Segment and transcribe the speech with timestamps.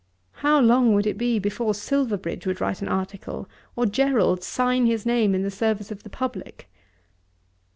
[0.41, 5.05] How long would it be before Silverbridge would write an article, or Gerald sign his
[5.05, 6.71] name in the service of the public?